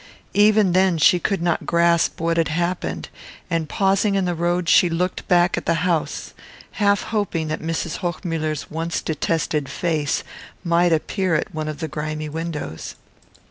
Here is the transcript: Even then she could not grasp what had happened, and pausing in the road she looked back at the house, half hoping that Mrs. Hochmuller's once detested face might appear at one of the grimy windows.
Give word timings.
Even 0.33 0.71
then 0.71 0.97
she 0.97 1.19
could 1.19 1.43
not 1.43 1.67
grasp 1.67 2.19
what 2.19 2.37
had 2.37 2.47
happened, 2.47 3.07
and 3.51 3.69
pausing 3.69 4.15
in 4.15 4.25
the 4.25 4.33
road 4.33 4.67
she 4.67 4.89
looked 4.89 5.27
back 5.27 5.59
at 5.59 5.67
the 5.67 5.75
house, 5.85 6.33
half 6.81 7.03
hoping 7.03 7.49
that 7.49 7.61
Mrs. 7.61 7.97
Hochmuller's 7.97 8.71
once 8.71 8.99
detested 9.03 9.69
face 9.69 10.23
might 10.63 10.91
appear 10.91 11.35
at 11.35 11.53
one 11.53 11.67
of 11.67 11.77
the 11.77 11.87
grimy 11.87 12.29
windows. 12.29 12.95